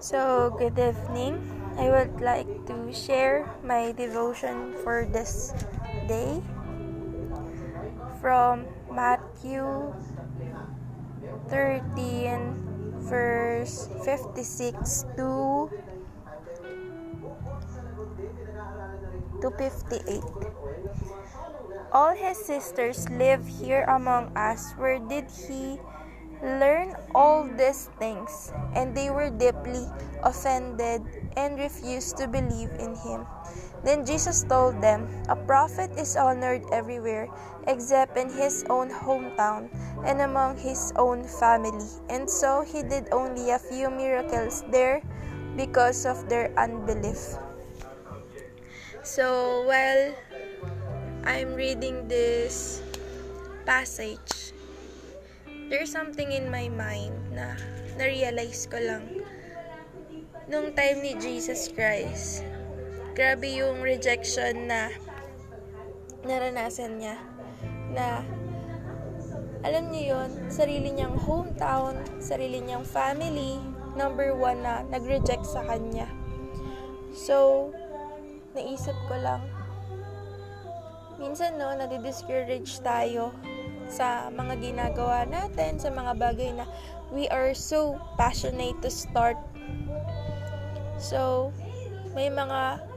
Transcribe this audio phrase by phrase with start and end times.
[0.00, 1.36] So, good evening.
[1.76, 5.52] I would like to share my devotion for this
[6.08, 6.40] day
[8.24, 9.92] from Matthew
[11.52, 15.68] 13, verse 56 to
[19.44, 20.24] to 58.
[21.92, 24.72] All his sisters live here among us.
[24.80, 25.76] Where did he
[26.40, 27.29] learn all
[27.60, 28.48] these things?
[28.72, 29.84] And they were deeply
[30.24, 31.04] offended
[31.36, 33.28] and refused to believe in him.
[33.84, 37.28] Then Jesus told them, A prophet is honored everywhere
[37.68, 39.68] except in his own hometown
[40.04, 41.88] and among his own family.
[42.08, 45.04] And so he did only a few miracles there
[45.56, 47.36] because of their unbelief.
[49.02, 50.12] So, while
[51.24, 52.82] I'm reading this
[53.64, 54.49] passage,
[55.70, 57.54] there's something in my mind na
[57.94, 59.06] na-realize ko lang
[60.50, 62.42] nung time ni Jesus Christ.
[63.14, 64.90] Grabe yung rejection na
[66.26, 67.16] naranasan niya.
[67.94, 68.26] Na,
[69.62, 73.62] alam niyo yon sarili niyang hometown, sarili niyang family,
[73.94, 76.10] number one na nag-reject sa kanya.
[77.14, 77.70] So,
[78.58, 79.46] naisip ko lang,
[81.22, 83.30] minsan no, nadi-discourage tayo
[83.90, 86.64] sa mga ginagawa natin, sa mga bagay na
[87.10, 89.36] we are so passionate to start.
[90.96, 91.50] So,
[92.14, 92.90] may mga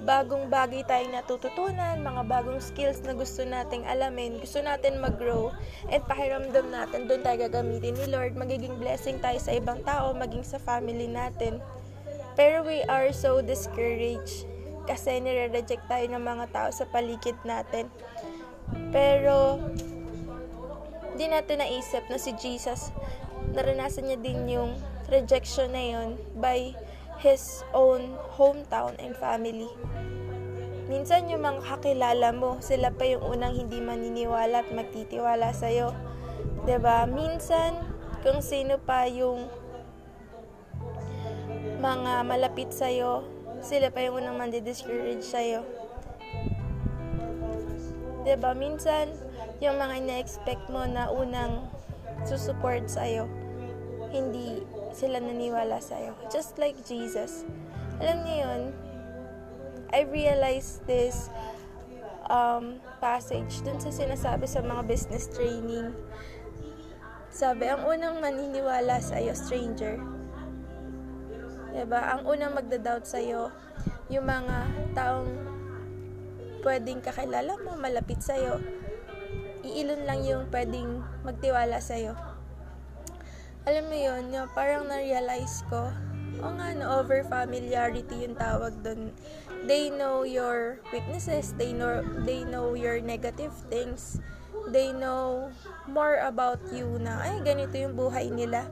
[0.00, 5.52] bagong bagay tayong natututunan, mga bagong skills na gusto nating alamin, gusto natin mag-grow,
[5.92, 10.44] and pakiramdam natin, doon tayo gagamitin ni Lord, magiging blessing tayo sa ibang tao, maging
[10.44, 11.60] sa family natin.
[12.32, 14.48] Pero we are so discouraged
[14.88, 17.92] kasi nire-reject tayo ng mga tao sa paligid natin.
[18.94, 19.60] Pero,
[21.18, 22.94] di natin naisip na si Jesus,
[23.54, 24.72] naranasan niya din yung
[25.10, 26.08] rejection na yun
[26.38, 26.74] by
[27.20, 29.68] his own hometown and family.
[30.90, 35.94] Minsan yung mga kakilala mo, sila pa yung unang hindi maniniwala at magtitiwala sa'yo.
[35.94, 36.98] ba diba?
[37.06, 37.78] Minsan,
[38.26, 39.46] kung sino pa yung
[41.78, 43.22] mga malapit sa'yo,
[43.62, 45.79] sila pa yung unang mandi-discourage sa'yo.
[48.38, 48.58] Ba diba?
[48.58, 49.10] Minsan,
[49.58, 51.66] yung mga ina-expect mo na unang
[52.28, 53.26] susupport sa'yo,
[54.10, 56.14] hindi sila naniwala sa'yo.
[56.30, 57.46] Just like Jesus.
[58.02, 58.62] Alam niyo yun,
[59.90, 61.30] I realized this
[62.30, 65.90] um, passage dun sa sinasabi sa mga business training.
[67.30, 69.98] Sabi, ang unang maniniwala sa'yo, stranger.
[71.70, 72.00] Diba?
[72.18, 73.54] Ang unang magda-doubt sa'yo,
[74.10, 74.56] yung mga
[74.98, 75.59] taong
[76.62, 78.60] pwedeng kakilala mo, malapit sa'yo.
[79.60, 82.16] Iilon lang yung pwedeng magtiwala sa'yo.
[83.68, 85.92] Alam mo yun, yung parang na-realize ko,
[86.40, 89.12] o nga, no, over familiarity yung tawag doon.
[89.68, 94.16] They know your weaknesses, they know, they know your negative things,
[94.72, 95.52] they know
[95.84, 98.64] more about you na, ay, ganito yung buhay nila.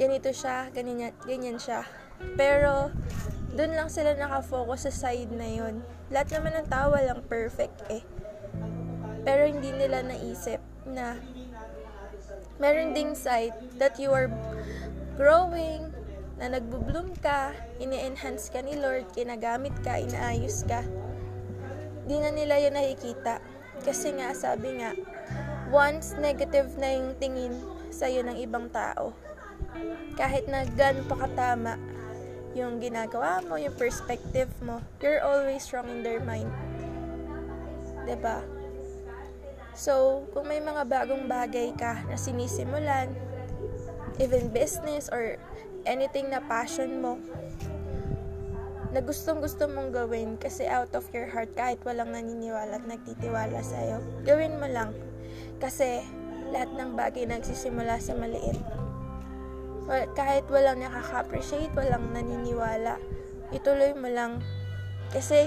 [0.00, 1.84] Ganito siya, ganyan, ganyan siya.
[2.40, 2.88] Pero,
[3.56, 5.80] doon lang sila nakafocus sa side na yun.
[6.12, 8.04] Lahat naman ng tao walang perfect eh.
[9.24, 11.18] Pero hindi nila naisip na
[12.60, 14.30] meron ding side that you are
[15.16, 15.90] growing,
[16.36, 20.84] na nagbo-bloom ka, ini-enhance ka ni Lord, kinagamit ka, inaayos ka.
[22.04, 23.40] Di na nila yun nakikita.
[23.80, 24.92] Kasi nga, sabi nga,
[25.72, 27.56] once negative na yung tingin
[27.88, 29.16] sa'yo ng ibang tao,
[30.20, 31.80] kahit na gan pa katama,
[32.56, 36.48] yung ginagawa mo, yung perspective mo, you're always strong in their mind.
[36.48, 38.08] ba?
[38.08, 38.38] Diba?
[39.76, 43.12] So, kung may mga bagong bagay ka na sinisimulan,
[44.16, 45.36] even business or
[45.84, 47.20] anything na passion mo,
[48.88, 53.60] na gustong gusto mong gawin kasi out of your heart kahit walang naniniwala at nagtitiwala
[53.60, 54.96] sa'yo, gawin mo lang.
[55.60, 56.00] Kasi
[56.48, 58.56] lahat ng bagay nagsisimula sa maliit
[59.88, 62.98] kahit walang nakaka-appreciate, walang naniniwala,
[63.54, 64.42] ituloy mo lang.
[65.14, 65.46] Kasi,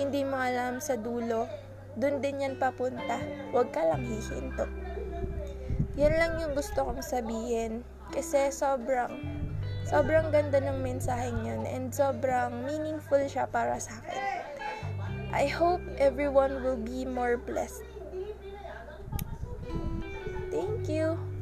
[0.00, 1.46] hindi mo alam sa dulo,
[1.94, 3.20] dun din yan papunta.
[3.52, 4.66] Huwag ka lang hihinto.
[5.94, 7.86] Yan lang yung gusto kong sabihin.
[8.10, 9.14] Kasi sobrang,
[9.86, 14.22] sobrang ganda ng mensaheng yun and sobrang meaningful siya para sa akin.
[15.34, 17.82] I hope everyone will be more blessed.
[20.54, 21.33] Thank you.